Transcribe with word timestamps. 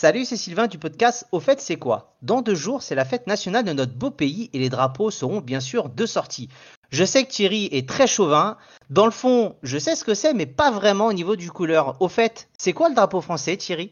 Salut, 0.00 0.24
c'est 0.24 0.36
Sylvain 0.36 0.68
du 0.68 0.78
podcast 0.78 1.26
Au 1.32 1.40
fait, 1.40 1.60
c'est 1.60 1.74
quoi? 1.74 2.14
Dans 2.22 2.40
deux 2.40 2.54
jours, 2.54 2.82
c'est 2.84 2.94
la 2.94 3.04
fête 3.04 3.26
nationale 3.26 3.64
de 3.64 3.72
notre 3.72 3.94
beau 3.94 4.12
pays 4.12 4.48
et 4.52 4.60
les 4.60 4.68
drapeaux 4.68 5.10
seront 5.10 5.40
bien 5.40 5.58
sûr 5.58 5.88
de 5.88 6.06
sortie. 6.06 6.48
Je 6.90 7.04
sais 7.04 7.24
que 7.24 7.30
Thierry 7.32 7.68
est 7.72 7.88
très 7.88 8.06
chauvin. 8.06 8.58
Dans 8.90 9.06
le 9.06 9.10
fond, 9.10 9.56
je 9.64 9.76
sais 9.76 9.96
ce 9.96 10.04
que 10.04 10.14
c'est, 10.14 10.34
mais 10.34 10.46
pas 10.46 10.70
vraiment 10.70 11.06
au 11.06 11.12
niveau 11.12 11.34
du 11.34 11.50
couleur. 11.50 11.96
Au 12.00 12.06
fait, 12.06 12.48
c'est 12.58 12.72
quoi 12.72 12.90
le 12.90 12.94
drapeau 12.94 13.20
français, 13.20 13.56
Thierry? 13.56 13.90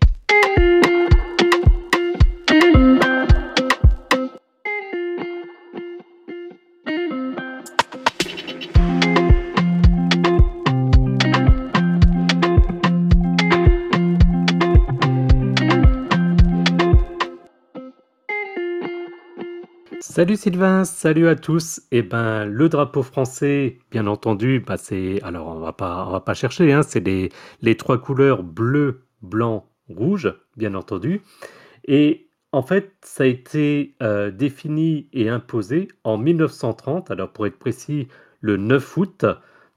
Salut 20.17 20.37
Sylvain, 20.37 20.87
salut 20.87 21.29
à 21.29 21.37
tous. 21.37 21.83
Eh 21.91 22.01
ben, 22.01 22.47
le 22.47 22.71
drapeau 22.71 23.03
français, 23.03 23.81
bien 23.91 24.07
entendu, 24.07 24.65
bah 24.67 24.79
c'est 24.79 25.23
alors 25.23 25.49
on 25.49 25.61
va 25.61 25.75
pas 25.75 26.09
va 26.11 26.21
pas 26.21 26.33
chercher, 26.33 26.73
hein, 26.73 26.83
c'est 26.83 27.07
les, 27.07 27.77
trois 27.77 27.99
couleurs 27.99 28.43
bleu, 28.43 29.03
blanc, 29.21 29.69
rouge, 29.91 30.33
bien 30.57 30.75
entendu. 30.75 31.21
Et 31.87 32.31
en 32.53 32.63
fait, 32.63 32.95
ça 33.03 33.25
a 33.25 33.27
été 33.27 33.95
euh, 34.03 34.31
défini 34.31 35.11
et 35.13 35.29
imposé 35.29 35.89
en 36.03 36.17
1930, 36.17 37.11
alors 37.11 37.31
pour 37.31 37.47
être 37.47 37.59
précis, 37.59 38.09
le 38.41 38.57
9 38.57 38.97
août, 38.97 39.27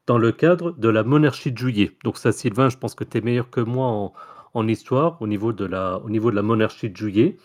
dans 0.08 0.18
le 0.18 0.32
cadre 0.32 0.72
de 0.72 0.88
la 0.88 1.04
monarchie 1.04 1.52
de 1.52 1.58
juillet. 1.58 1.92
Donc 2.06 2.18
ça, 2.18 2.32
Sylvain, 2.32 2.70
je 2.70 2.78
pense 2.78 2.96
que 2.96 3.04
tu 3.04 3.18
es 3.18 3.22
meilleur 3.22 3.50
que 3.50 3.60
moi 3.60 3.88
en, 3.88 4.14
en, 4.54 4.68
histoire 4.70 5.22
au 5.22 5.28
niveau 5.28 5.52
de 5.52 5.66
la, 5.66 5.98
au 5.98 6.10
niveau 6.10 6.32
de 6.32 6.38
la 6.38 6.44
monarchie 6.44 6.90
de 6.90 6.96
juillet. 6.96 7.36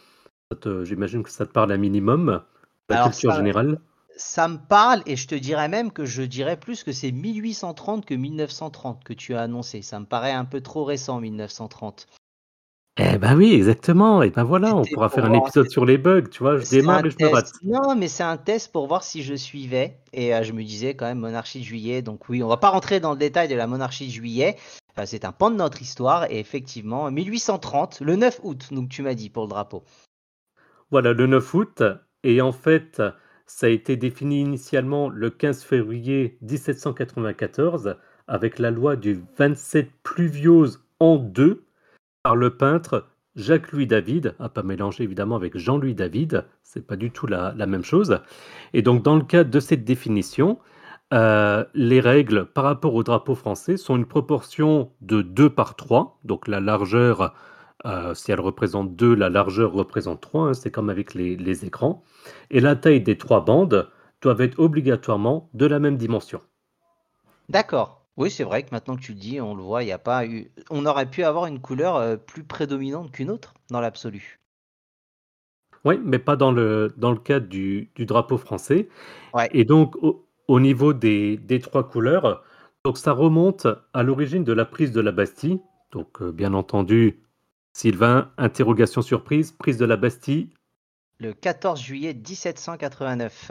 J'imagine 0.84 1.25
que 1.25 1.31
ça 1.31 1.45
te 1.45 1.53
parle 1.53 1.73
un 1.73 1.77
minimum. 1.77 2.41
La 2.88 3.04
culture 3.04 3.30
ça, 3.30 3.36
générale 3.36 3.80
Ça 4.16 4.48
me 4.48 4.58
parle 4.58 5.02
et 5.06 5.16
je 5.16 5.27
te 5.27 5.34
dirais 5.34 5.68
même 5.68 5.90
que 5.90 6.04
je 6.04 6.22
dirais 6.22 6.58
plus 6.58 6.84
que 6.84 6.92
c'est 6.92 7.12
1830 7.12 8.04
que 8.04 8.14
1930 8.14 9.04
que 9.04 9.12
tu 9.12 9.34
as 9.34 9.42
annoncé. 9.42 9.82
Ça 9.82 10.00
me 10.00 10.06
paraît 10.06 10.32
un 10.32 10.44
peu 10.44 10.60
trop 10.60 10.84
récent, 10.84 11.20
1930. 11.20 12.06
Eh 12.96 13.18
ben 13.18 13.36
oui, 13.36 13.52
exactement. 13.55 14.22
Et 14.22 14.30
ben 14.30 14.44
voilà, 14.44 14.77
on 14.77 14.84
pourra 14.84 15.08
faire 15.08 15.24
un 15.24 15.32
épisode 15.32 15.68
sur 15.68 15.84
les 15.84 15.98
bugs, 15.98 16.28
tu 16.30 16.44
vois. 16.44 16.58
Je 16.58 16.70
démarre 16.70 17.05
et 17.05 17.10
je 17.10 17.16
me 17.24 17.28
rate. 17.28 17.52
Non, 17.64 17.96
mais 17.96 18.06
c'est 18.06 18.22
un 18.22 18.36
test 18.36 18.70
pour 18.70 18.86
voir 18.86 19.02
si 19.02 19.24
je 19.24 19.34
suivais. 19.34 19.98
Et 20.12 20.32
euh, 20.32 20.44
je 20.44 20.52
me 20.52 20.62
disais 20.62 20.94
quand 20.94 21.06
même 21.06 21.18
monarchie 21.18 21.58
de 21.58 21.64
juillet. 21.64 22.02
Donc 22.02 22.28
oui, 22.28 22.40
on 22.44 22.46
va 22.46 22.56
pas 22.56 22.70
rentrer 22.70 23.00
dans 23.00 23.10
le 23.10 23.18
détail 23.18 23.48
de 23.48 23.56
la 23.56 23.66
monarchie 23.66 24.06
de 24.06 24.12
juillet. 24.12 24.56
Enfin, 24.92 25.06
c'est 25.06 25.24
un 25.24 25.32
pan 25.32 25.50
de 25.50 25.56
notre 25.56 25.82
histoire. 25.82 26.30
Et 26.30 26.38
effectivement, 26.38 27.10
1830, 27.10 28.00
le 28.00 28.14
9 28.14 28.40
août, 28.44 28.68
donc 28.70 28.90
tu 28.90 29.02
m'as 29.02 29.14
dit 29.14 29.28
pour 29.28 29.42
le 29.42 29.48
drapeau. 29.48 29.82
Voilà, 30.92 31.12
le 31.12 31.27
9 31.27 31.55
août. 31.55 31.82
Et 32.25 32.41
en 32.41 32.53
fait, 32.53 33.03
ça 33.47 33.67
a 33.67 33.69
été 33.69 33.97
défini 33.97 34.41
initialement 34.41 35.08
le 35.11 35.30
15 35.30 35.62
février 35.62 36.39
1794 36.41 37.97
avec 38.27 38.58
la 38.58 38.70
loi 38.70 38.97
du 38.97 39.22
27 39.39 39.91
pluviose 40.03 40.83
en 40.98 41.17
deux 41.17 41.64
par 42.22 42.34
le 42.34 42.56
peintre 42.56 43.06
Jacques-Louis 43.36 43.86
David, 43.86 44.34
à 44.39 44.48
pas 44.48 44.62
mélanger 44.62 45.05
évidemment 45.05 45.36
avec 45.36 45.58
Jean-Louis 45.58 45.95
David, 45.95 46.45
c'est 46.62 46.86
pas 46.86 46.97
du 46.97 47.11
tout 47.11 47.27
la, 47.27 47.52
même 47.67 47.84
chose. 47.84 48.20
Et 48.72 48.80
donc 48.80 49.02
dans 49.02 49.17
le 49.17 49.25
cadre 49.25 49.50
de 49.50 49.61
cette 49.61 49.84
définition, 49.84 50.58
euh, 51.12 51.64
les 51.75 52.00
règles 52.00 52.47
par 52.47 52.64
rapport 52.64 52.95
au 52.95 53.02
drapeau 53.02 53.34
français 53.34 53.77
sont 53.77 53.97
une 53.97 54.06
proportion 54.06 54.92
de 55.00 55.20
2 55.20 55.50
par 55.50 55.77
3, 55.77 56.20
donc 56.25 56.48
la 56.48 56.61
largeur 56.61 57.34
euh, 57.86 58.14
si 58.14 58.32
elle 58.32 58.40
représente 58.40 58.96
2, 58.96 59.14
la 59.14 59.28
largeur 59.28 59.72
représente 59.72 60.20
3, 60.20 60.48
hein, 60.48 60.54
c'est 60.54 60.70
comme 60.70 60.90
avec 60.90 61.14
les, 61.14 61.36
les, 61.36 61.64
écrans. 61.64 62.02
Et 62.50 62.60
la 62.60 62.77
taille 62.77 63.02
des 63.02 63.18
trois 63.18 63.44
bandes 63.44 63.90
doivent 64.22 64.40
être 64.40 64.58
obligatoirement 64.58 65.50
de 65.52 65.66
la 65.66 65.78
même 65.78 65.96
dimension. 65.96 66.40
D'accord. 67.48 68.00
Oui, 68.17 68.30
c'est 68.30 68.44
vrai 68.44 68.62
que 68.62 68.68
maintenant 68.70 68.96
que 68.96 69.02
tu 69.02 69.12
le 69.12 69.18
dis, 69.18 69.40
on 69.40 69.55
le 69.55 69.62
voit, 69.62 69.83
il 69.83 69.86
n'y 69.86 69.92
a 69.92 69.98
pas 69.98 70.24
eu. 70.24 70.50
On 70.70 70.86
aurait 70.86 71.11
pu 71.11 71.24
avoir 71.24 71.46
une 71.46 71.61
couleur 71.61 71.96
euh, 71.96 72.17
plus 72.17 72.44
prédominante 72.44 73.11
qu'une 73.11 73.30
autre 73.30 73.55
dans 73.70 73.80
l'absolu. 73.80 74.40
Oui, 75.84 76.00
mais 76.02 76.18
pas 76.18 76.36
dans 76.36 76.52
le, 76.52 76.94
dans 76.96 77.11
le 77.11 77.18
cadre 77.18 77.48
du, 77.48 77.90
du 77.94 78.06
drapeau 78.06 78.39
français. 78.39 78.89
Ouais. 79.34 79.50
Et 79.52 79.64
donc, 79.64 79.96
au, 79.96 80.27
au 80.48 80.61
niveau 80.61 80.94
des, 80.94 81.36
des, 81.36 81.58
trois 81.58 81.86
couleurs, 81.86 82.42
donc 82.84 82.96
ça 82.98 83.12
remonte 83.12 83.67
à 83.92 84.02
l'origine 84.02 84.44
de 84.44 84.52
la 84.52 84.64
prise 84.64 84.92
de 84.92 85.00
la 85.00 85.12
Bastille. 85.12 85.61
Donc, 85.92 86.23
euh, 86.23 86.33
bien 86.33 86.55
entendu, 86.55 87.23
Sylvain, 87.74 88.30
interrogation 88.39 89.02
surprise, 89.02 89.52
prise 89.52 89.77
de 89.77 89.85
la 89.85 89.96
Bastille. 89.96 90.51
Le 91.18 91.33
14 91.33 91.80
juillet 91.80 92.14
1789. 92.14 93.51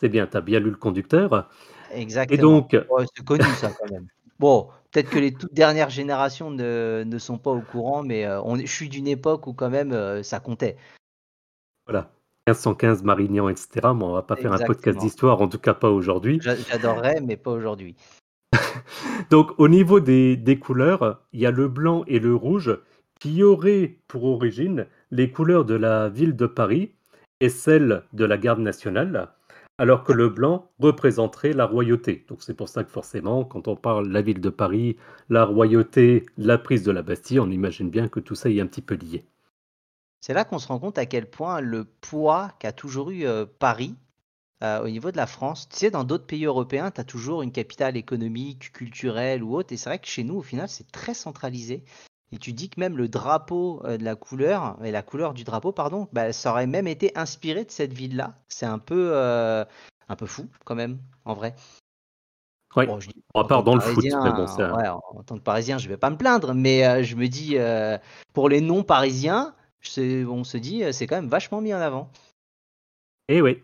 C'est 0.00 0.08
bien, 0.08 0.28
tu 0.28 0.36
as 0.36 0.40
bien 0.40 0.60
lu 0.60 0.70
le 0.70 0.76
conducteur. 0.76 1.50
Exactement. 1.90 2.38
Et 2.38 2.40
donc. 2.40 2.76
Ouais, 2.90 3.04
c'est 3.14 3.24
connu 3.24 3.44
ça 3.56 3.70
quand 3.70 3.90
même. 3.90 4.06
Bon, 4.38 4.68
peut-être 4.92 5.10
que 5.10 5.18
les 5.18 5.34
toutes 5.34 5.52
dernières 5.52 5.90
générations 5.90 6.52
ne, 6.52 7.02
ne 7.04 7.18
sont 7.18 7.38
pas 7.38 7.50
au 7.50 7.60
courant, 7.60 8.04
mais 8.04 8.24
euh, 8.24 8.40
on, 8.42 8.56
je 8.56 8.66
suis 8.66 8.88
d'une 8.88 9.08
époque 9.08 9.48
où 9.48 9.52
quand 9.52 9.68
même 9.68 9.90
euh, 9.90 10.22
ça 10.22 10.38
comptait. 10.38 10.76
Voilà. 11.86 12.12
1515, 12.46 13.02
Marignan, 13.02 13.48
etc. 13.48 13.68
Mais 13.96 14.04
on 14.04 14.12
va 14.12 14.22
pas 14.22 14.36
faire 14.36 14.52
un 14.52 14.64
podcast 14.64 14.96
d'histoire, 15.00 15.42
en 15.42 15.48
tout 15.48 15.58
cas 15.58 15.74
pas 15.74 15.90
aujourd'hui. 15.90 16.38
J'adorerais, 16.40 17.20
mais 17.20 17.36
pas 17.36 17.50
aujourd'hui. 17.50 17.96
donc, 19.30 19.58
au 19.58 19.66
niveau 19.66 19.98
des, 19.98 20.36
des 20.36 20.56
couleurs, 20.60 21.20
il 21.32 21.40
y 21.40 21.46
a 21.46 21.50
le 21.50 21.66
blanc 21.66 22.04
et 22.06 22.20
le 22.20 22.32
rouge 22.32 22.78
qui 23.18 23.42
aurait 23.42 23.96
pour 24.06 24.24
origine 24.24 24.86
les 25.10 25.30
couleurs 25.30 25.64
de 25.64 25.74
la 25.74 26.08
ville 26.08 26.36
de 26.36 26.46
Paris 26.46 26.92
et 27.40 27.48
celles 27.48 28.02
de 28.12 28.24
la 28.24 28.38
garde 28.38 28.60
nationale, 28.60 29.28
alors 29.78 30.02
que 30.02 30.12
le 30.12 30.28
blanc 30.28 30.70
représenterait 30.80 31.52
la 31.52 31.66
royauté. 31.66 32.24
Donc 32.28 32.42
c'est 32.42 32.54
pour 32.54 32.68
ça 32.68 32.82
que 32.84 32.90
forcément, 32.90 33.44
quand 33.44 33.68
on 33.68 33.76
parle 33.76 34.08
de 34.08 34.12
la 34.12 34.22
ville 34.22 34.40
de 34.40 34.50
Paris, 34.50 34.96
la 35.28 35.44
royauté, 35.44 36.26
la 36.36 36.58
prise 36.58 36.82
de 36.82 36.90
la 36.90 37.02
Bastille, 37.02 37.40
on 37.40 37.50
imagine 37.50 37.90
bien 37.90 38.08
que 38.08 38.20
tout 38.20 38.34
ça 38.34 38.50
est 38.50 38.60
un 38.60 38.66
petit 38.66 38.82
peu 38.82 38.94
lié. 38.94 39.24
C'est 40.20 40.34
là 40.34 40.44
qu'on 40.44 40.58
se 40.58 40.66
rend 40.66 40.80
compte 40.80 40.98
à 40.98 41.06
quel 41.06 41.30
point 41.30 41.60
le 41.60 41.84
poids 41.84 42.52
qu'a 42.58 42.72
toujours 42.72 43.10
eu 43.10 43.24
euh, 43.24 43.46
Paris 43.46 43.94
euh, 44.64 44.82
au 44.82 44.88
niveau 44.88 45.12
de 45.12 45.16
la 45.16 45.28
France. 45.28 45.68
Tu 45.68 45.76
sais, 45.76 45.90
dans 45.92 46.02
d'autres 46.02 46.26
pays 46.26 46.44
européens, 46.44 46.90
tu 46.90 47.00
as 47.00 47.04
toujours 47.04 47.42
une 47.42 47.52
capitale 47.52 47.96
économique, 47.96 48.72
culturelle 48.72 49.44
ou 49.44 49.54
autre, 49.54 49.72
et 49.72 49.76
c'est 49.76 49.88
vrai 49.88 50.00
que 50.00 50.08
chez 50.08 50.24
nous, 50.24 50.34
au 50.34 50.42
final, 50.42 50.68
c'est 50.68 50.90
très 50.90 51.14
centralisé. 51.14 51.84
Et 52.32 52.38
tu 52.38 52.52
dis 52.52 52.68
que 52.68 52.78
même 52.78 52.96
le 52.96 53.08
drapeau 53.08 53.80
euh, 53.84 53.96
de 53.96 54.04
la 54.04 54.14
couleur, 54.14 54.76
et 54.84 54.90
la 54.90 55.02
couleur 55.02 55.32
du 55.32 55.44
drapeau, 55.44 55.72
pardon, 55.72 56.08
bah, 56.12 56.32
ça 56.32 56.50
aurait 56.50 56.66
même 56.66 56.86
été 56.86 57.16
inspiré 57.16 57.64
de 57.64 57.70
cette 57.70 57.92
ville-là. 57.92 58.34
C'est 58.48 58.66
un 58.66 58.78
peu, 58.78 59.10
euh, 59.14 59.64
un 60.08 60.16
peu 60.16 60.26
fou, 60.26 60.46
quand 60.64 60.74
même, 60.74 60.98
en 61.24 61.34
vrai. 61.34 61.54
Oui, 62.76 62.86
bon, 62.86 63.00
je 63.00 63.08
dis, 63.08 63.22
à 63.34 63.44
part 63.44 63.64
dans 63.64 63.74
le 63.74 63.80
foot. 63.80 64.04
Mais 64.04 64.32
bon, 64.32 64.46
ça... 64.46 64.76
ouais, 64.76 64.88
en 64.88 65.22
tant 65.24 65.36
que 65.36 65.42
parisien, 65.42 65.78
je 65.78 65.88
vais 65.88 65.96
pas 65.96 66.10
me 66.10 66.16
plaindre, 66.16 66.52
mais 66.54 66.86
euh, 66.86 67.02
je 67.02 67.16
me 67.16 67.26
dis, 67.28 67.56
euh, 67.56 67.96
pour 68.34 68.50
les 68.50 68.60
non-parisiens, 68.60 69.54
on 69.96 70.44
se 70.44 70.58
dit, 70.58 70.82
c'est 70.92 71.06
quand 71.06 71.16
même 71.16 71.28
vachement 71.28 71.62
mis 71.62 71.72
en 71.72 71.80
avant. 71.80 72.10
Et 73.28 73.40
oui. 73.40 73.62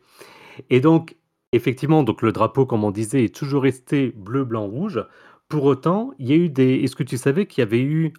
Et 0.70 0.80
donc, 0.80 1.16
effectivement, 1.52 2.02
donc 2.02 2.22
le 2.22 2.32
drapeau, 2.32 2.64
comme 2.64 2.82
on 2.82 2.90
disait, 2.90 3.24
est 3.24 3.34
toujours 3.34 3.64
resté 3.64 4.10
bleu, 4.16 4.44
blanc, 4.44 4.66
rouge. 4.66 5.04
Pour 5.48 5.64
autant, 5.64 6.12
il 6.18 6.28
y 6.28 6.32
a 6.32 6.36
eu 6.36 6.48
des. 6.48 6.76
Est-ce 6.76 6.96
que 6.96 7.02
tu 7.02 7.18
savais 7.18 7.46
qu'il 7.46 7.60
y 7.60 7.66
avait 7.66 7.82
eu 7.82 8.14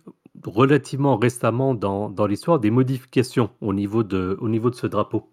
relativement 0.45 1.17
récemment 1.17 1.73
dans, 1.73 2.09
dans 2.09 2.27
l'histoire 2.27 2.59
des 2.59 2.71
modifications 2.71 3.49
au 3.61 3.73
niveau, 3.73 4.03
de, 4.03 4.37
au 4.39 4.49
niveau 4.49 4.69
de 4.69 4.75
ce 4.75 4.87
drapeau. 4.87 5.29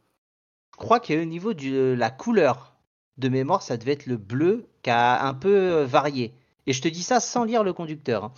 Je 0.72 0.78
crois 0.78 1.00
qu'au 1.00 1.24
niveau 1.24 1.54
de 1.54 1.94
la 1.96 2.10
couleur 2.10 2.74
de 3.18 3.28
mémoire, 3.28 3.62
ça 3.62 3.76
devait 3.76 3.92
être 3.92 4.06
le 4.06 4.16
bleu 4.16 4.66
qui 4.82 4.90
a 4.90 5.26
un 5.26 5.34
peu 5.34 5.82
varié. 5.82 6.32
Et 6.66 6.72
je 6.72 6.82
te 6.82 6.88
dis 6.88 7.02
ça 7.02 7.20
sans 7.20 7.44
lire 7.44 7.64
le 7.64 7.72
conducteur. 7.72 8.24
Hein. 8.24 8.32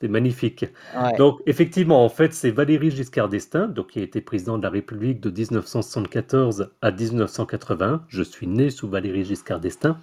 C'est 0.00 0.08
magnifique. 0.08 0.66
Ouais. 0.94 1.16
Donc, 1.16 1.40
effectivement, 1.46 2.04
en 2.04 2.10
fait, 2.10 2.34
c'est 2.34 2.50
Valéry 2.50 2.90
Giscard 2.90 3.30
d'Estaing, 3.30 3.68
donc 3.68 3.88
qui 3.88 4.00
a 4.00 4.02
été 4.02 4.20
président 4.20 4.58
de 4.58 4.62
la 4.62 4.68
République 4.68 5.20
de 5.20 5.30
1974 5.30 6.70
à 6.82 6.90
1980. 6.90 8.04
Je 8.08 8.22
suis 8.22 8.46
né 8.46 8.68
sous 8.68 8.88
Valéry 8.88 9.24
Giscard 9.24 9.60
d'Estaing. 9.60 9.98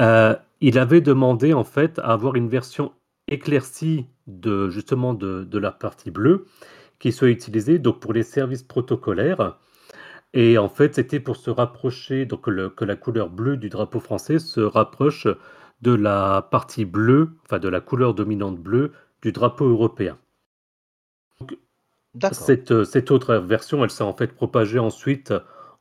Euh, 0.00 0.36
il 0.60 0.78
avait 0.78 1.00
demandé, 1.00 1.52
en 1.54 1.64
fait, 1.64 1.98
à 1.98 2.12
avoir 2.12 2.36
une 2.36 2.48
version 2.48 2.92
éclaircie 3.26 4.06
de 4.26 4.70
justement 4.70 5.14
de, 5.14 5.44
de, 5.44 5.58
la 5.58 5.70
partie 5.70 6.10
bleue 6.10 6.46
qui 6.98 7.12
soit 7.12 7.28
utilisée 7.28 7.78
donc 7.78 8.00
pour 8.00 8.12
les 8.12 8.22
services 8.22 8.62
protocolaires. 8.62 9.58
Et 10.32 10.58
en 10.58 10.68
fait 10.68 10.94
c'était 10.94 11.20
pour 11.20 11.36
se 11.36 11.50
rapprocher 11.50 12.26
donc 12.26 12.46
le, 12.46 12.70
que 12.70 12.84
la 12.84 12.96
couleur 12.96 13.30
bleue 13.30 13.56
du 13.56 13.68
drapeau 13.68 14.00
français 14.00 14.38
se 14.38 14.60
rapproche 14.60 15.28
de 15.82 15.92
la 15.94 16.48
partie 16.50 16.84
bleue 16.84 17.30
enfin 17.44 17.58
de 17.58 17.68
la 17.68 17.80
couleur 17.80 18.14
dominante 18.14 18.58
bleue 18.58 18.92
du 19.22 19.32
drapeau 19.32 19.66
européen. 19.66 20.18
Donc, 21.40 21.56
cette, 22.32 22.84
cette 22.84 23.10
autre 23.10 23.34
version 23.36 23.84
elle 23.84 23.90
s'est 23.90 24.04
en 24.04 24.14
fait 24.14 24.32
propagée 24.34 24.78
ensuite 24.78 25.34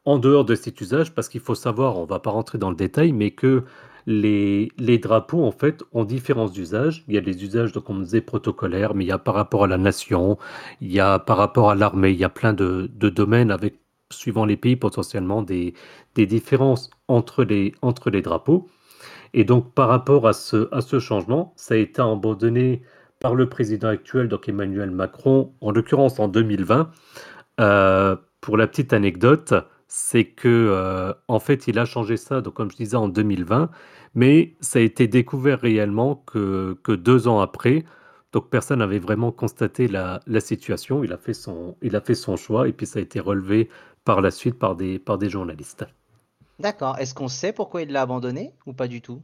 en 0.05 0.19
dehors 0.19 0.45
de 0.45 0.55
cet 0.55 0.81
usage 0.81 1.13
parce 1.13 1.29
qu'il 1.29 1.41
faut 1.41 1.55
savoir 1.55 1.97
on 1.97 2.05
va 2.05 2.19
pas 2.19 2.31
rentrer 2.31 2.57
dans 2.57 2.69
le 2.69 2.75
détail 2.75 3.13
mais 3.13 3.31
que 3.31 3.63
les, 4.05 4.97
drapeaux, 5.01 5.43
en 5.43 5.51
fait, 5.51 5.83
ont 5.91 6.03
différents 6.03 6.51
usages. 6.51 7.03
Il 7.07 7.15
y 7.15 7.17
a 7.17 7.21
des 7.21 7.43
usages, 7.43 7.71
donc 7.71 7.89
on 7.89 7.99
disait 7.99 8.21
protocolaires, 8.21 8.93
mais 8.95 9.05
il 9.05 9.07
y 9.07 9.11
a 9.11 9.17
par 9.17 9.35
rapport 9.35 9.63
à 9.63 9.67
la 9.67 9.77
nation, 9.77 10.37
il 10.81 10.91
y 10.91 10.99
a 10.99 11.19
par 11.19 11.37
rapport 11.37 11.69
à 11.69 11.75
l'armée, 11.75 12.11
il 12.11 12.17
y 12.17 12.23
a 12.23 12.29
plein 12.29 12.53
de, 12.53 12.89
domaines 12.97 13.51
avec, 13.51 13.75
suivant 14.11 14.45
les 14.45 14.57
pays, 14.57 14.75
potentiellement 14.75 15.41
des, 15.41 15.73
différences 16.15 16.89
entre 17.07 17.43
les, 17.43 17.73
drapeaux. 18.21 18.67
Et 19.33 19.43
donc, 19.43 19.73
par 19.73 19.89
rapport 19.89 20.27
à 20.27 20.33
ce, 20.33 20.67
à 20.71 20.81
ce 20.81 20.99
changement, 20.99 21.53
ça 21.55 21.73
a 21.73 21.77
été 21.77 22.01
abandonné 22.01 22.83
par 23.19 23.35
le 23.35 23.47
président 23.47 23.87
actuel, 23.87 24.27
donc 24.27 24.49
Emmanuel 24.49 24.91
Macron, 24.91 25.53
en 25.61 25.71
l'occurrence 25.71 26.19
en 26.19 26.27
2020. 26.27 26.91
Euh, 27.59 28.15
pour 28.41 28.57
la 28.57 28.67
petite 28.67 28.91
anecdote, 28.91 29.53
c'est 29.95 30.25
que 30.25 30.47
euh, 30.47 31.13
en 31.27 31.39
fait, 31.39 31.67
il 31.67 31.77
a 31.77 31.85
changé 31.85 32.17
ça, 32.17 32.41
donc 32.41 32.55
comme 32.55 32.71
je 32.71 32.77
disais, 32.77 32.95
en 32.97 33.07
2020, 33.07 33.69
mais 34.15 34.55
ça 34.59 34.79
a 34.79 34.81
été 34.81 35.07
découvert 35.07 35.59
réellement 35.59 36.15
que, 36.15 36.75
que 36.81 36.93
deux 36.93 37.27
ans 37.27 37.41
après. 37.41 37.85
Donc 38.31 38.49
personne 38.49 38.79
n'avait 38.79 38.97
vraiment 38.97 39.31
constaté 39.31 39.87
la, 39.87 40.19
la, 40.25 40.39
situation. 40.39 41.03
Il 41.03 41.13
a, 41.13 41.17
fait 41.19 41.35
son, 41.35 41.77
il 41.83 41.95
a 41.95 42.01
fait 42.01 42.15
son 42.15 42.37
choix 42.37 42.67
et 42.67 42.73
puis 42.73 42.87
ça 42.87 42.97
a 42.97 43.01
été 43.03 43.19
relevé 43.19 43.69
par 44.03 44.21
la 44.21 44.31
suite 44.31 44.57
par 44.57 44.75
des, 44.75 44.97
par 44.97 45.19
des 45.19 45.29
journalistes. 45.29 45.85
D'accord. 46.57 46.97
Est-ce 46.97 47.13
qu'on 47.13 47.27
sait 47.27 47.53
pourquoi 47.53 47.83
il 47.83 47.91
l'a 47.91 48.01
abandonné 48.01 48.55
ou 48.65 48.73
pas 48.73 48.87
du 48.87 48.99
tout? 48.99 49.21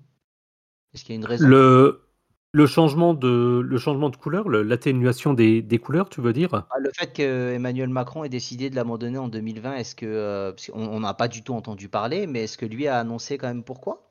Est-ce 0.93 1.03
qu'il 1.03 1.15
y 1.15 1.17
a 1.17 1.19
une 1.19 1.25
raison? 1.25 1.47
Le, 1.47 2.03
le 2.51 2.65
changement 2.65 3.13
de, 3.13 3.61
le 3.63 3.77
changement 3.77 4.09
de 4.09 4.15
couleur, 4.15 4.49
l'atténuation 4.49 5.33
des, 5.33 5.61
des, 5.61 5.77
couleurs, 5.79 6.09
tu 6.09 6.21
veux 6.21 6.33
dire? 6.33 6.49
Ah, 6.53 6.79
Le 6.79 6.91
fait 6.93 7.13
qu'Emmanuel 7.13 7.89
Macron 7.89 8.23
ait 8.23 8.29
décidé 8.29 8.69
de 8.69 8.75
l'abandonner 8.75 9.17
en 9.19 9.27
2020, 9.27 9.75
est-ce 9.75 9.95
que. 9.95 10.05
Euh, 10.05 10.51
on 10.73 10.99
n'a 10.99 11.13
pas 11.13 11.27
du 11.27 11.43
tout 11.43 11.53
entendu 11.53 11.89
parler, 11.89 12.27
mais 12.27 12.43
est-ce 12.43 12.57
que 12.57 12.65
lui 12.65 12.87
a 12.87 12.99
annoncé 12.99 13.37
quand 13.37 13.47
même 13.47 13.63
pourquoi? 13.63 14.09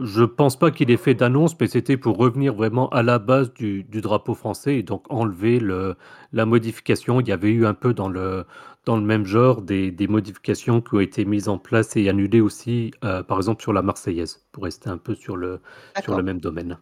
Je 0.00 0.22
pense 0.22 0.56
pas 0.56 0.70
qu'il 0.70 0.90
ait 0.90 0.96
fait 0.96 1.14
d'annonce, 1.14 1.56
mais 1.58 1.66
c'était 1.66 1.96
pour 1.96 2.16
revenir 2.16 2.54
vraiment 2.54 2.88
à 2.90 3.02
la 3.02 3.18
base 3.18 3.52
du, 3.54 3.82
du 3.82 4.00
drapeau 4.00 4.34
français 4.34 4.76
et 4.78 4.82
donc 4.84 5.04
enlever 5.10 5.58
le, 5.58 5.96
la 6.32 6.46
modification. 6.46 7.20
Il 7.20 7.26
y 7.28 7.32
avait 7.32 7.50
eu 7.50 7.66
un 7.66 7.74
peu 7.74 7.92
dans 7.92 8.08
le, 8.08 8.44
dans 8.84 8.96
le 8.96 9.02
même 9.02 9.26
genre 9.26 9.62
des, 9.62 9.90
des 9.90 10.06
modifications 10.06 10.80
qui 10.80 10.94
ont 10.94 11.00
été 11.00 11.24
mises 11.24 11.48
en 11.48 11.58
place 11.58 11.96
et 11.96 12.08
annulées 12.08 12.40
aussi, 12.40 12.92
euh, 13.04 13.22
par 13.24 13.38
exemple 13.38 13.62
sur 13.62 13.72
la 13.72 13.82
Marseillaise, 13.82 14.46
pour 14.52 14.62
rester 14.64 14.90
un 14.90 14.98
peu 14.98 15.14
sur 15.16 15.36
le, 15.36 15.60
sur 15.98 16.14
le 16.14 16.22
même 16.22 16.40
domaine. 16.40 16.78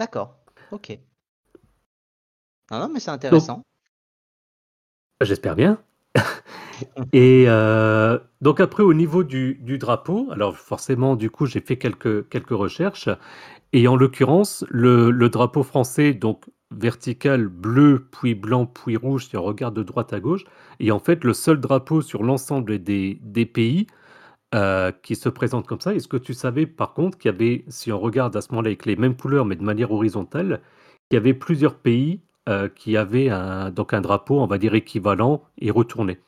D'accord, 0.00 0.34
ok. 0.72 0.98
Ah 2.70 2.78
non, 2.78 2.88
mais 2.88 3.00
c'est 3.00 3.10
intéressant. 3.10 3.62
J'espère 5.20 5.54
bien. 5.54 5.78
Et 7.12 7.44
euh, 7.48 8.18
donc 8.40 8.60
après, 8.60 8.82
au 8.82 8.94
niveau 8.94 9.24
du, 9.24 9.56
du, 9.60 9.76
drapeau, 9.76 10.30
alors 10.30 10.56
forcément, 10.56 11.16
du 11.16 11.28
coup, 11.28 11.44
j'ai 11.44 11.60
fait 11.60 11.76
quelques, 11.76 12.26
quelques 12.30 12.48
recherches. 12.48 13.10
Et 13.74 13.88
en 13.88 13.96
l'occurrence, 13.96 14.64
le, 14.70 15.10
le, 15.10 15.28
drapeau 15.28 15.62
français, 15.62 16.14
donc 16.14 16.46
vertical 16.70 17.48
bleu, 17.48 18.08
puis 18.10 18.34
blanc, 18.34 18.64
puis 18.64 18.96
rouge, 18.96 19.26
si 19.26 19.36
on 19.36 19.42
regarde 19.42 19.74
de 19.74 19.82
droite 19.82 20.14
à 20.14 20.20
gauche, 20.20 20.44
est 20.78 20.92
en 20.92 20.98
fait 20.98 21.24
le 21.24 21.34
seul 21.34 21.60
drapeau 21.60 22.00
sur 22.00 22.22
l'ensemble 22.22 22.82
des, 22.82 23.18
des, 23.20 23.44
pays 23.44 23.86
euh, 24.54 24.90
qui 25.02 25.14
se 25.14 25.28
présente 25.28 25.66
comme 25.66 25.80
ça. 25.80 25.94
Est-ce 25.94 26.08
que 26.08 26.16
tu 26.16 26.34
savais 26.34 26.66
par 26.66 26.92
contre 26.92 27.18
qu'il 27.18 27.30
y 27.30 27.34
avait, 27.34 27.64
si 27.68 27.92
on 27.92 28.00
regarde 28.00 28.36
à 28.36 28.40
ce 28.40 28.48
moment-là 28.50 28.68
avec 28.68 28.84
les 28.84 28.96
mêmes 28.96 29.16
couleurs 29.16 29.44
mais 29.44 29.56
de 29.56 29.62
manière 29.62 29.92
horizontale, 29.92 30.60
qu'il 31.08 31.16
y 31.16 31.18
avait 31.18 31.34
plusieurs 31.34 31.76
pays 31.76 32.20
euh, 32.48 32.68
qui 32.68 32.96
avaient 32.96 33.28
un, 33.28 33.70
donc 33.70 33.92
un 33.94 34.00
drapeau, 34.00 34.40
on 34.40 34.46
va 34.46 34.58
dire, 34.58 34.74
équivalent 34.74 35.42
et 35.58 35.70
retourné? 35.70 36.18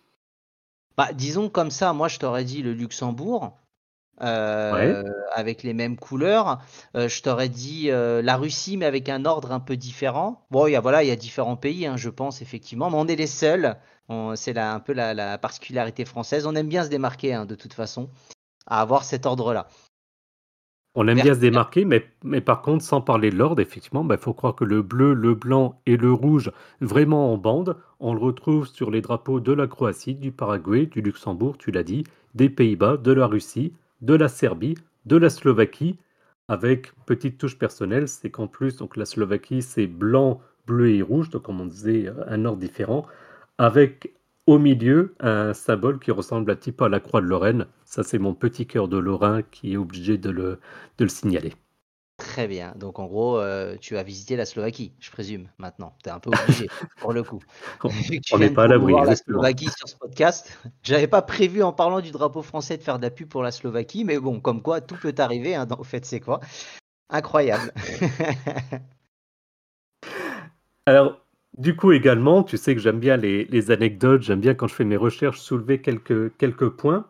Bah, 0.97 1.13
Disons 1.13 1.49
comme 1.49 1.71
ça, 1.71 1.93
moi 1.93 2.09
je 2.09 2.19
t'aurais 2.19 2.45
dit 2.45 2.63
le 2.63 2.75
Luxembourg. 2.75 3.59
Euh, 4.21 5.03
ouais. 5.03 5.11
avec 5.33 5.63
les 5.63 5.73
mêmes 5.73 5.97
couleurs. 5.97 6.61
Euh, 6.97 7.09
je 7.09 7.23
t'aurais 7.23 7.49
dit 7.49 7.91
euh, 7.91 8.23
la 8.23 8.37
Russie, 8.37 8.77
mais 8.77 8.85
avec 8.85 9.09
un 9.09 9.25
ordre 9.25 9.53
un 9.53 9.59
peu 9.59 9.77
différent. 9.77 10.47
Bon, 10.51 10.67
il 10.67 10.73
y 10.73 10.77
a, 10.77 10.81
voilà, 10.81 11.03
il 11.03 11.09
y 11.09 11.13
a 11.13 11.17
différents 11.17 11.57
pays, 11.57 11.87
hein, 11.87 11.97
je 11.97 12.11
pense, 12.11 12.43
effectivement, 12.43 12.91
mais 12.91 12.99
on 12.99 13.07
est 13.07 13.17
les 13.17 13.27
seuls. 13.27 13.77
C'est 14.35 14.59
un 14.59 14.79
peu 14.79 14.93
la, 14.93 15.15
la, 15.15 15.39
particularité 15.39 16.05
française. 16.05 16.47
On 16.47 16.55
aime 16.55 16.69
bien 16.69 16.85
se 16.85 16.91
démarquer, 16.91 17.33
hein, 17.33 17.47
de 17.47 17.55
toute 17.55 17.73
façon, 17.73 18.11
à 18.67 18.83
avoir 18.83 19.05
cet 19.05 19.25
ordre-là. 19.25 19.69
On 20.95 21.09
aime 21.09 21.23
bien 21.23 21.35
se 21.35 21.41
démarquer, 21.41 21.87
mais, 21.87 22.05
mais 22.23 22.43
par 22.43 22.61
contre, 22.61 22.85
sans 22.85 23.01
parler 23.01 23.31
de 23.31 23.37
l'ordre, 23.37 23.63
effectivement, 23.63 24.03
il 24.03 24.09
bah, 24.09 24.19
faut 24.19 24.35
croire 24.35 24.55
que 24.55 24.65
le 24.65 24.83
bleu, 24.83 25.15
le 25.15 25.35
blanc 25.35 25.81
et 25.87 25.97
le 25.97 26.13
rouge, 26.13 26.53
vraiment 26.83 27.33
en 27.33 27.39
bande, 27.39 27.79
on 27.99 28.13
le 28.13 28.21
retrouve 28.21 28.67
sur 28.67 28.91
les 28.91 29.01
drapeaux 29.01 29.41
de 29.41 29.53
la 29.55 29.67
Croatie, 29.67 30.15
du 30.15 30.33
Paraguay, 30.33 30.85
du 30.85 31.01
Luxembourg, 31.01 31.57
tu 31.57 31.71
l'as 31.71 31.83
dit, 31.83 32.05
des 32.35 32.51
Pays-Bas, 32.51 32.99
de 32.99 33.13
la 33.13 33.27
Russie, 33.27 33.73
de 34.03 34.15
la 34.15 34.29
Serbie, 34.29 34.77
de 35.07 35.17
la 35.17 35.31
Slovaquie, 35.31 35.99
avec 36.49 36.93
petite 37.07 37.39
touche 37.39 37.59
personnelle, 37.59 38.09
c'est 38.09 38.31
qu'en 38.31 38.47
plus, 38.49 38.77
donc 38.77 38.97
la 38.97 39.07
Slovaquie, 39.07 39.63
c'est 39.63 39.87
blanc, 39.87 40.41
bleu 40.67 40.91
et 40.91 41.03
rouge, 41.03 41.31
donc 41.31 41.43
comme 41.43 41.61
on 41.61 41.67
disait, 41.67 42.13
un 42.27 42.45
ordre 42.45 42.61
différent, 42.61 43.07
avec 43.59 44.13
au 44.47 44.59
milieu 44.59 45.15
un 45.21 45.55
symbole 45.55 45.99
qui 46.01 46.11
ressemble 46.11 46.51
un 46.51 46.57
petit 46.57 46.73
peu 46.73 46.85
à 46.85 46.89
la 46.89 47.01
croix 47.01 47.21
de 47.21 47.27
Lorraine. 47.27 47.67
Ça, 47.85 48.03
c'est 48.03 48.19
mon 48.19 48.35
petit 48.35 48.67
cœur 48.67 48.89
de 48.89 48.99
Lorrain 48.99 49.43
qui 49.43 49.75
est 49.75 49.77
obligé 49.77 50.19
de 50.19 50.31
le, 50.31 50.59
de 50.99 51.05
le 51.05 51.11
signaler. 51.11 51.55
Très 52.33 52.49
bien. 52.49 52.73
Donc 52.77 52.99
en 52.99 53.05
gros, 53.05 53.39
euh, 53.39 53.77
tu 53.79 53.99
as 53.99 54.03
visité 54.03 54.37
la 54.37 54.47
Slovaquie, 54.47 54.95
je 55.01 55.11
présume, 55.11 55.49
maintenant. 55.59 55.95
Tu 56.03 56.09
es 56.09 56.13
un 56.13 56.19
peu 56.19 56.31
obligé, 56.31 56.67
pour 56.99 57.13
le 57.13 57.23
coup. 57.23 57.41
on 57.85 57.89
n'est 58.39 58.49
pas 58.49 58.65
à 58.65 58.69
l'abri. 58.69 58.95
la 58.95 59.15
Slovaquie 59.15 59.69
sur 59.69 59.87
ce 59.87 59.97
podcast. 59.97 60.59
J'avais 60.83 61.09
pas 61.09 61.21
prévu, 61.21 61.63
en 61.63 61.75
parlant 61.75 62.01
du 62.01 62.11
drapeau 62.11 62.41
français, 62.41 62.79
de 62.79 62.83
faire 62.83 62.97
de 62.97 63.03
la 63.03 63.11
pub 63.11 63.29
pour 63.29 63.43
la 63.43 63.51
Slovaquie, 63.51 64.07
mais 64.07 64.19
bon, 64.19 64.41
comme 64.41 64.63
quoi, 64.63 64.81
tout 64.81 64.97
peut 64.97 65.15
arriver. 65.19 65.55
Hein, 65.55 65.67
dans... 65.67 65.77
Au 65.77 65.85
fait, 65.85 66.07
c'est 66.07 66.21
quoi 66.21 66.41
Incroyable. 67.11 67.71
Alors, 70.87 71.21
du 71.59 71.77
coup, 71.77 71.93
également, 71.93 72.45
tu 72.45 72.57
sais 72.57 72.75
que 72.75 72.81
j'aime 72.81 72.99
bien 72.99 73.19
les, 73.19 73.45
les 73.45 73.71
anecdotes, 73.71 74.23
j'aime 74.23 74.41
bien 74.41 74.55
quand 74.55 74.69
je 74.69 74.75
fais 74.75 74.87
mes 74.87 74.97
recherches 74.97 75.39
soulever 75.39 75.83
quelques, 75.83 76.35
quelques 76.39 76.71
points. 76.71 77.05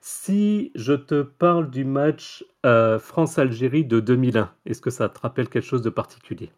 Si 0.00 0.72
je 0.74 0.94
te 0.94 1.22
parle 1.22 1.70
du 1.70 1.84
match 1.84 2.44
euh, 2.64 2.98
France-Algérie 2.98 3.84
de 3.84 4.00
2001, 4.00 4.50
est-ce 4.64 4.80
que 4.80 4.90
ça 4.90 5.08
te 5.08 5.20
rappelle 5.20 5.48
quelque 5.48 5.64
chose 5.64 5.82
de 5.82 5.90
particulier? 5.90 6.50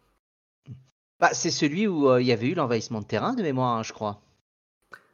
Bah, 1.19 1.33
C'est 1.33 1.51
celui 1.51 1.87
où 1.87 2.09
euh, 2.09 2.21
il 2.21 2.27
y 2.27 2.31
avait 2.31 2.47
eu 2.47 2.53
l'envahissement 2.53 3.01
de 3.01 3.05
terrain, 3.05 3.33
de 3.33 3.43
mémoire, 3.43 3.77
hein, 3.77 3.83
je 3.83 3.93
crois. 3.93 4.21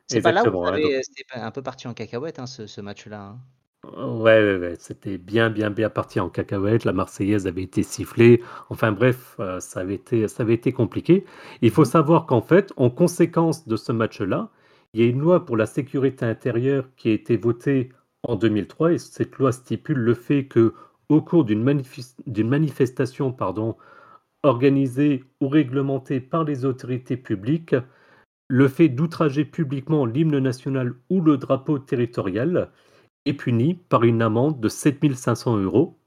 C'est 0.07 0.21
pas 0.21 0.31
là 0.31 0.43
où 0.43 0.65
c'était 1.03 1.35
un 1.35 1.51
peu 1.51 1.61
parti 1.61 1.87
en 1.87 1.93
cacahuète, 1.93 2.39
hein, 2.39 2.47
ce, 2.47 2.67
ce 2.67 2.81
match-là. 2.81 3.21
Hein. 3.21 3.39
Ouais, 3.83 4.43
ouais, 4.43 4.57
ouais, 4.57 4.75
c'était 4.77 5.17
bien, 5.17 5.49
bien, 5.49 5.69
bien 5.69 5.89
parti 5.89 6.19
en 6.19 6.29
cacahuète. 6.29 6.83
La 6.83 6.93
Marseillaise 6.93 7.47
avait 7.47 7.63
été 7.63 7.81
sifflée. 7.83 8.41
Enfin 8.69 8.91
bref, 8.91 9.35
euh, 9.39 9.59
ça, 9.59 9.79
avait 9.81 9.95
été, 9.95 10.27
ça 10.27 10.43
avait 10.43 10.53
été 10.55 10.73
compliqué. 10.73 11.25
Il 11.61 11.71
faut 11.71 11.85
savoir 11.85 12.25
qu'en 12.25 12.41
fait, 12.41 12.73
en 12.75 12.89
conséquence 12.89 13.67
de 13.67 13.77
ce 13.77 13.91
match-là, 13.91 14.49
il 14.93 15.01
y 15.01 15.03
a 15.05 15.07
une 15.07 15.19
loi 15.19 15.45
pour 15.45 15.55
la 15.55 15.65
sécurité 15.65 16.25
intérieure 16.25 16.89
qui 16.97 17.09
a 17.09 17.13
été 17.13 17.37
votée 17.37 17.89
en 18.23 18.35
2003 18.35 18.93
et 18.93 18.97
cette 18.97 19.37
loi 19.37 19.51
stipule 19.51 19.97
le 19.97 20.13
fait 20.13 20.45
que 20.45 20.73
au 21.09 21.21
cours 21.21 21.45
d'une 21.45 21.63
manifestation 21.63 23.35
organisée 24.43 25.23
ou 25.41 25.47
réglementée 25.47 26.19
par 26.19 26.43
les 26.43 26.65
autorités 26.65 27.17
publiques, 27.17 27.75
le 28.47 28.67
fait 28.67 28.89
d'outrager 28.89 29.45
publiquement 29.45 30.05
l'hymne 30.05 30.39
national 30.39 30.93
ou 31.09 31.21
le 31.21 31.37
drapeau 31.37 31.79
territorial 31.79 32.69
est 33.25 33.33
puni 33.33 33.75
par 33.75 34.03
une 34.03 34.21
amende 34.21 34.59
de 34.59 34.69
7500 34.69 35.57
euros. 35.57 35.97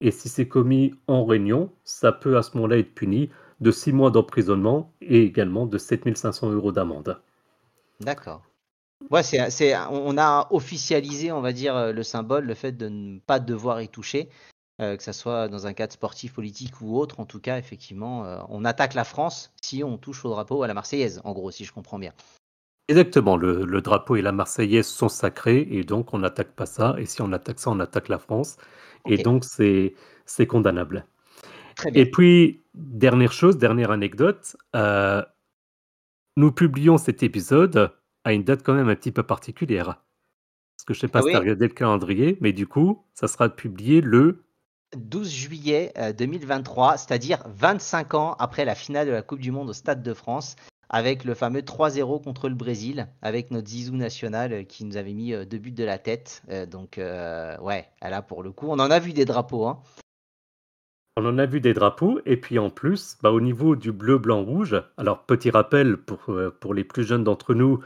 Et 0.00 0.10
si 0.10 0.28
c'est 0.28 0.48
commis 0.48 0.94
en 1.08 1.24
réunion, 1.24 1.70
ça 1.84 2.12
peut 2.12 2.36
à 2.36 2.42
ce 2.42 2.56
moment-là 2.56 2.78
être 2.78 2.94
puni 2.94 3.30
de 3.60 3.70
6 3.70 3.92
mois 3.92 4.10
d'emprisonnement 4.10 4.92
et 5.02 5.22
également 5.22 5.66
de 5.66 5.76
7500 5.76 6.52
euros 6.52 6.72
d'amende. 6.72 7.20
D'accord. 8.00 8.42
Ouais, 9.08 9.22
c'est, 9.22 9.50
c'est, 9.50 9.74
on 9.90 10.18
a 10.18 10.46
officialisé, 10.50 11.32
on 11.32 11.40
va 11.40 11.52
dire, 11.52 11.74
euh, 11.74 11.92
le 11.92 12.02
symbole, 12.02 12.44
le 12.44 12.54
fait 12.54 12.72
de 12.72 12.88
ne 12.88 13.18
pas 13.18 13.40
devoir 13.40 13.80
y 13.80 13.88
toucher, 13.88 14.28
euh, 14.80 14.96
que 14.96 15.02
ce 15.02 15.12
soit 15.12 15.48
dans 15.48 15.66
un 15.66 15.72
cadre 15.72 15.92
sportif, 15.92 16.34
politique 16.34 16.80
ou 16.82 16.98
autre. 16.98 17.18
En 17.18 17.24
tout 17.24 17.40
cas, 17.40 17.58
effectivement, 17.58 18.26
euh, 18.26 18.40
on 18.50 18.64
attaque 18.64 18.94
la 18.94 19.04
France 19.04 19.52
si 19.62 19.82
on 19.82 19.96
touche 19.96 20.24
au 20.26 20.28
drapeau 20.28 20.62
à 20.62 20.66
la 20.66 20.74
Marseillaise, 20.74 21.20
en 21.24 21.32
gros, 21.32 21.50
si 21.50 21.64
je 21.64 21.72
comprends 21.72 21.98
bien. 21.98 22.12
Exactement, 22.88 23.36
le, 23.36 23.64
le 23.64 23.80
drapeau 23.80 24.16
et 24.16 24.22
la 24.22 24.32
Marseillaise 24.32 24.86
sont 24.86 25.08
sacrés 25.08 25.66
et 25.70 25.82
donc 25.82 26.12
on 26.12 26.18
n'attaque 26.18 26.52
pas 26.52 26.66
ça. 26.66 26.94
Et 26.98 27.06
si 27.06 27.22
on 27.22 27.32
attaque 27.32 27.58
ça, 27.58 27.70
on 27.70 27.80
attaque 27.80 28.08
la 28.08 28.18
France. 28.18 28.58
Et 29.06 29.16
donc 29.16 29.44
c'est, 29.44 29.94
c'est 30.26 30.46
condamnable. 30.46 31.06
Très 31.76 31.90
bien. 31.90 32.02
Et 32.02 32.10
puis, 32.10 32.62
dernière 32.74 33.32
chose, 33.32 33.56
dernière 33.56 33.92
anecdote, 33.92 34.56
nous 36.36 36.52
publions 36.52 36.98
cet 36.98 37.22
épisode 37.22 37.92
à 38.24 38.32
une 38.32 38.44
date 38.44 38.62
quand 38.62 38.74
même 38.74 38.88
un 38.88 38.96
petit 38.96 39.12
peu 39.12 39.22
particulière. 39.22 40.02
Parce 40.76 40.84
que 40.86 40.94
je 40.94 41.00
sais 41.00 41.08
pas 41.08 41.20
Ah 41.20 41.22
si 41.22 41.30
tu 41.30 41.36
as 41.36 41.40
regardé 41.40 41.68
le 41.68 41.74
calendrier, 41.74 42.38
mais 42.40 42.52
du 42.52 42.66
coup, 42.66 43.04
ça 43.14 43.28
sera 43.28 43.48
publié 43.48 44.00
le 44.00 44.44
12 44.96 45.30
juillet 45.30 45.92
euh, 45.98 46.12
2023, 46.12 46.96
c'est-à-dire 46.96 47.44
25 47.46 48.14
ans 48.14 48.36
après 48.38 48.64
la 48.64 48.74
finale 48.74 49.06
de 49.06 49.12
la 49.12 49.22
Coupe 49.22 49.40
du 49.40 49.52
Monde 49.52 49.70
au 49.70 49.72
Stade 49.72 50.02
de 50.02 50.14
France 50.14 50.56
avec 50.90 51.24
le 51.24 51.34
fameux 51.34 51.60
3-0 51.60 52.22
contre 52.22 52.48
le 52.48 52.56
Brésil, 52.56 53.08
avec 53.22 53.52
notre 53.52 53.68
Zizou 53.68 53.96
national 53.96 54.52
euh, 54.52 54.62
qui 54.64 54.84
nous 54.84 54.96
avait 54.96 55.14
mis 55.14 55.32
euh, 55.32 55.44
deux 55.44 55.58
buts 55.58 55.70
de 55.70 55.84
la 55.84 55.98
tête. 55.98 56.42
Euh, 56.50 56.66
donc, 56.66 56.96
ouais, 56.98 57.86
là 58.02 58.22
pour 58.22 58.42
le 58.42 58.50
coup, 58.50 58.66
on 58.68 58.78
en 58.78 58.90
a 58.90 58.98
vu 58.98 59.12
des 59.12 59.24
drapeaux. 59.24 59.66
Hein. 59.66 59.78
On 61.16 61.24
en 61.26 61.38
a 61.38 61.46
vu 61.46 61.60
des 61.60 61.74
drapeaux, 61.74 62.20
et 62.26 62.36
puis 62.36 62.58
en 62.58 62.70
plus, 62.70 63.16
bah, 63.22 63.30
au 63.30 63.40
niveau 63.40 63.76
du 63.76 63.92
bleu, 63.92 64.18
blanc, 64.18 64.42
rouge, 64.42 64.82
alors 64.96 65.24
petit 65.24 65.50
rappel 65.50 65.96
pour, 65.96 66.34
pour 66.60 66.74
les 66.74 66.84
plus 66.84 67.04
jeunes 67.04 67.24
d'entre 67.24 67.54
nous, 67.54 67.80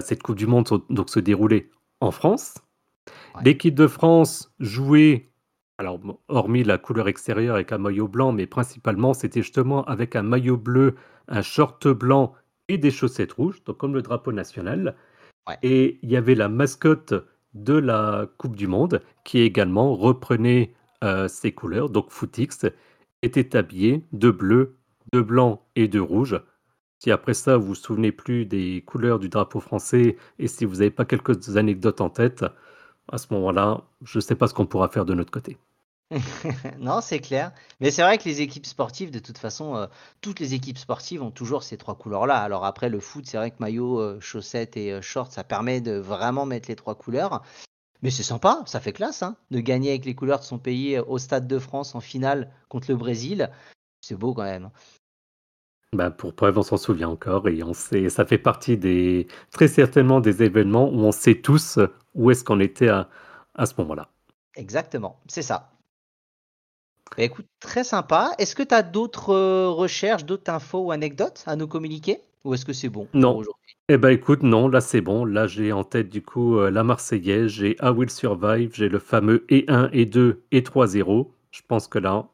cette 0.00 0.22
Coupe 0.22 0.36
du 0.36 0.46
Monde 0.46 0.68
donc, 0.90 1.10
se 1.10 1.20
déroulait 1.20 1.70
en 2.00 2.10
France. 2.10 2.54
L'équipe 3.44 3.74
de 3.74 3.86
France 3.86 4.52
jouait, 4.60 5.30
alors 5.78 5.98
hormis 6.28 6.64
la 6.64 6.78
couleur 6.78 7.08
extérieure 7.08 7.54
avec 7.54 7.72
un 7.72 7.78
maillot 7.78 8.08
blanc, 8.08 8.32
mais 8.32 8.46
principalement 8.46 9.14
c'était 9.14 9.42
justement 9.42 9.84
avec 9.84 10.14
un 10.16 10.22
maillot 10.22 10.56
bleu, 10.56 10.94
un 11.28 11.42
short 11.42 11.88
blanc 11.88 12.34
et 12.68 12.78
des 12.78 12.90
chaussettes 12.90 13.32
rouges, 13.32 13.62
donc 13.64 13.78
comme 13.78 13.94
le 13.94 14.02
drapeau 14.02 14.32
national. 14.32 14.94
Et 15.62 15.98
il 16.02 16.10
y 16.10 16.16
avait 16.16 16.36
la 16.36 16.48
mascotte 16.48 17.14
de 17.54 17.74
la 17.74 18.26
Coupe 18.38 18.56
du 18.56 18.66
Monde 18.66 19.02
qui 19.24 19.40
également 19.40 19.94
reprenait 19.94 20.74
euh, 21.02 21.28
ses 21.28 21.52
couleurs. 21.52 21.90
Donc 21.90 22.10
Footix 22.10 22.66
était 23.22 23.56
habillé 23.56 24.04
de 24.12 24.30
bleu, 24.30 24.76
de 25.12 25.20
blanc 25.20 25.66
et 25.74 25.88
de 25.88 26.00
rouge. 26.00 26.40
Si 27.02 27.10
après 27.10 27.34
ça 27.34 27.56
vous 27.56 27.66
vous 27.66 27.74
souvenez 27.74 28.12
plus 28.12 28.46
des 28.46 28.84
couleurs 28.86 29.18
du 29.18 29.28
drapeau 29.28 29.58
français 29.58 30.16
et 30.38 30.46
si 30.46 30.64
vous 30.64 30.76
n'avez 30.76 30.92
pas 30.92 31.04
quelques 31.04 31.56
anecdotes 31.56 32.00
en 32.00 32.10
tête, 32.10 32.44
à 33.10 33.18
ce 33.18 33.26
moment-là, 33.34 33.82
je 34.04 34.18
ne 34.18 34.20
sais 34.20 34.36
pas 34.36 34.46
ce 34.46 34.54
qu'on 34.54 34.66
pourra 34.66 34.88
faire 34.88 35.04
de 35.04 35.12
notre 35.12 35.32
côté. 35.32 35.58
non, 36.78 37.00
c'est 37.00 37.18
clair. 37.18 37.50
Mais 37.80 37.90
c'est 37.90 38.02
vrai 38.02 38.18
que 38.18 38.24
les 38.28 38.40
équipes 38.40 38.66
sportives, 38.66 39.10
de 39.10 39.18
toute 39.18 39.38
façon, 39.38 39.74
euh, 39.74 39.88
toutes 40.20 40.38
les 40.38 40.54
équipes 40.54 40.78
sportives 40.78 41.24
ont 41.24 41.32
toujours 41.32 41.64
ces 41.64 41.76
trois 41.76 41.96
couleurs-là. 41.96 42.36
Alors 42.36 42.64
après, 42.64 42.88
le 42.88 43.00
foot, 43.00 43.26
c'est 43.26 43.36
vrai 43.36 43.50
que 43.50 43.56
maillot, 43.58 43.98
euh, 43.98 44.20
chaussettes 44.20 44.76
et 44.76 44.92
euh, 44.92 45.02
shorts, 45.02 45.32
ça 45.32 45.42
permet 45.42 45.80
de 45.80 45.96
vraiment 45.96 46.46
mettre 46.46 46.68
les 46.68 46.76
trois 46.76 46.94
couleurs. 46.94 47.42
Mais 48.02 48.10
c'est 48.10 48.22
sympa, 48.22 48.62
ça 48.66 48.78
fait 48.78 48.92
classe, 48.92 49.24
hein, 49.24 49.34
de 49.50 49.58
gagner 49.58 49.90
avec 49.90 50.04
les 50.04 50.14
couleurs 50.14 50.38
de 50.38 50.44
son 50.44 50.60
pays 50.60 51.00
au 51.00 51.18
Stade 51.18 51.48
de 51.48 51.58
France 51.58 51.96
en 51.96 52.00
finale 52.00 52.52
contre 52.68 52.92
le 52.92 52.96
Brésil. 52.96 53.50
C'est 54.02 54.14
beau 54.14 54.34
quand 54.34 54.44
même. 54.44 54.70
Bah 55.94 56.10
pour 56.10 56.34
preuve, 56.34 56.56
on 56.58 56.62
s'en 56.62 56.78
souvient 56.78 57.08
encore 57.10 57.48
et 57.48 57.62
on 57.62 57.74
sait, 57.74 58.08
ça 58.08 58.24
fait 58.24 58.38
partie 58.38 58.78
des 58.78 59.26
très 59.50 59.68
certainement 59.68 60.20
des 60.20 60.42
événements 60.42 60.88
où 60.88 61.00
on 61.00 61.12
sait 61.12 61.34
tous 61.34 61.78
où 62.14 62.30
est-ce 62.30 62.44
qu'on 62.44 62.60
était 62.60 62.88
à, 62.88 63.10
à 63.54 63.66
ce 63.66 63.74
moment-là. 63.78 64.08
Exactement, 64.56 65.20
c'est 65.28 65.42
ça. 65.42 65.72
Bah, 67.16 67.24
écoute, 67.24 67.46
très 67.60 67.84
sympa. 67.84 68.32
Est-ce 68.38 68.54
que 68.54 68.62
tu 68.62 68.74
as 68.74 68.82
d'autres 68.82 69.30
euh, 69.30 69.68
recherches, 69.68 70.24
d'autres 70.24 70.50
infos 70.50 70.86
ou 70.86 70.90
anecdotes 70.92 71.42
à 71.46 71.56
nous 71.56 71.68
communiquer? 71.68 72.22
Ou 72.44 72.54
est-ce 72.54 72.64
que 72.64 72.72
c'est 72.72 72.88
bon 72.88 73.08
Non. 73.14 73.36
aujourd'hui? 73.36 73.76
Eh 73.88 73.98
ben 73.98 74.10
écoute, 74.10 74.42
non, 74.42 74.68
là 74.68 74.80
c'est 74.80 75.00
bon. 75.00 75.24
Là 75.24 75.46
j'ai 75.46 75.72
en 75.72 75.84
tête 75.84 76.08
du 76.08 76.22
coup 76.22 76.58
euh, 76.58 76.70
la 76.70 76.84
Marseillaise, 76.84 77.48
j'ai 77.48 77.76
I 77.82 77.88
Will 77.90 78.10
Survive, 78.10 78.70
j'ai 78.74 78.88
le 78.88 78.98
fameux 78.98 79.44
E1, 79.50 79.90
E2 79.92 80.40
et 80.52 80.62
3-0. 80.62 81.30
Je 81.50 81.60
pense 81.68 81.86
que 81.88 81.98
là, 81.98 82.28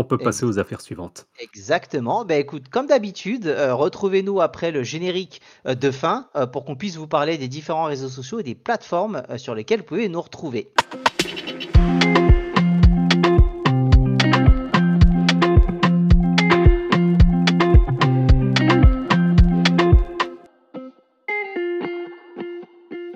on 0.00 0.04
peut 0.04 0.16
passer 0.16 0.46
aux 0.46 0.58
affaires 0.58 0.80
suivantes. 0.80 1.26
Exactement. 1.38 2.24
Ben 2.24 2.40
écoute, 2.40 2.70
comme 2.70 2.86
d'habitude, 2.86 3.46
euh, 3.46 3.74
retrouvez-nous 3.74 4.40
après 4.40 4.70
le 4.70 4.82
générique 4.82 5.42
de 5.66 5.90
fin 5.90 6.28
pour 6.52 6.64
qu'on 6.64 6.74
puisse 6.74 6.96
vous 6.96 7.06
parler 7.06 7.36
des 7.36 7.48
différents 7.48 7.84
réseaux 7.84 8.08
sociaux 8.08 8.40
et 8.40 8.42
des 8.42 8.54
plateformes 8.54 9.22
sur 9.36 9.54
lesquelles 9.54 9.80
vous 9.80 9.86
pouvez 9.86 10.08
nous 10.08 10.22
retrouver. 10.22 10.72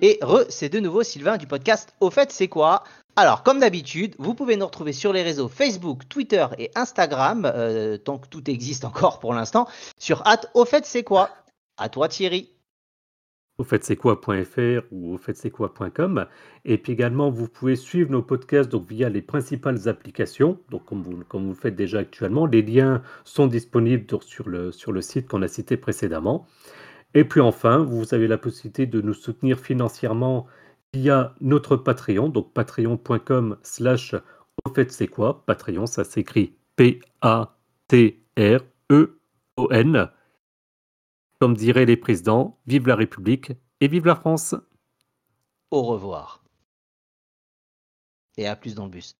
Et 0.03 0.19
re, 0.21 0.45
c'est 0.50 0.69
de 0.69 0.81
nouveau 0.81 1.03
Sylvain 1.03 1.38
du 1.38 1.47
podcast 1.47 1.95
Au 2.00 2.11
fait, 2.11 2.31
c'est 2.31 2.49
quoi? 2.49 2.85
Alors, 3.16 3.44
comme 3.44 3.61
d'habitude, 3.61 4.16
vous 4.18 4.35
pouvez 4.35 4.56
nous 4.56 4.66
retrouver 4.66 4.92
sur 4.92 5.12
les 5.12 5.23
réseaux 5.23 5.49
Facebook, 5.49 6.09
Twitter 6.09 6.47
et 6.59 6.73
Instagram, 6.75 7.44
euh, 7.44 7.97
tant 7.97 8.18
que 8.18 8.26
tout 8.26 8.50
existe 8.50 8.85
encore 8.85 9.21
pour 9.21 9.35
l'instant, 9.35 9.68
sur 9.99 10.26
at 10.26 10.40
Au 10.54 10.64
fait, 10.64 10.85
c'est 10.85 11.04
quoi 11.04 11.30
À 11.76 11.88
toi, 11.88 12.09
Thierry. 12.09 12.50
Au 13.56 13.62
fait, 13.62 13.85
c'est 13.85 13.94
quoi.fr 13.94 14.83
ou 14.90 15.14
au 15.14 15.16
fait, 15.16 15.37
c'est 15.37 15.50
quoi.com. 15.50 16.26
Et 16.64 16.76
puis 16.76 16.92
également, 16.92 17.30
vous 17.30 17.47
pouvez 17.47 17.76
suivre 17.76 18.11
nos 18.11 18.23
podcasts 18.23 18.68
donc, 18.68 18.88
via 18.88 19.09
les 19.09 19.23
principales 19.23 19.88
applications, 19.88 20.59
donc 20.71 20.85
comme 20.87 21.02
vous, 21.02 21.49
le 21.49 21.54
faites 21.54 21.76
déjà 21.76 22.00
actuellement. 22.00 22.47
Les 22.47 22.62
liens 22.62 23.00
sont 23.23 23.47
disponibles 23.47 24.06
sur 24.23 24.49
le, 24.49 24.73
sur 24.73 24.90
le 24.90 25.00
site 25.00 25.28
qu'on 25.28 25.42
a 25.42 25.49
cité 25.49 25.76
précédemment. 25.76 26.49
Et 27.14 27.23
puis 27.25 27.40
enfin, 27.40 27.78
vous 27.78 28.12
avez 28.12 28.26
la 28.26 28.38
possibilité 28.38 28.87
de 28.87 29.00
nous 29.00 29.14
soutenir 29.14 29.61
financièrement 29.61 30.49
via 30.95 31.35
notre 31.41 31.77
Patreon, 31.77 32.29
donc 32.29 32.53
patreon.com 32.53 33.59
slash 33.63 34.15
au 34.65 34.71
fait 34.73 34.93
c'est 34.93 35.09
quoi 35.09 35.45
Patreon, 35.45 35.87
ça 35.87 36.05
s'écrit 36.05 36.57
P-A-T-R-E-O-N. 36.77 37.11
Comme 41.41 41.57
diraient 41.57 41.85
les 41.85 41.97
présidents, 41.97 42.61
vive 42.67 42.87
la 42.87 42.95
République 42.95 43.53
et 43.81 43.89
vive 43.89 44.07
la 44.07 44.15
France. 44.15 44.55
Au 45.73 45.83
revoir. 45.83 46.45
Et 48.37 48.47
à 48.47 48.55
plus 48.57 48.75
dans 48.77 48.85
le 48.85 48.91
bus. 48.91 49.13